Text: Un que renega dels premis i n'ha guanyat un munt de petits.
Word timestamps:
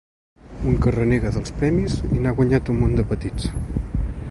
Un 0.69 0.77
que 0.85 0.93
renega 0.95 1.33
dels 1.35 1.53
premis 1.59 1.99
i 2.09 2.19
n'ha 2.25 2.35
guanyat 2.41 2.73
un 2.75 2.81
munt 2.83 2.99
de 3.01 3.09
petits. 3.13 3.49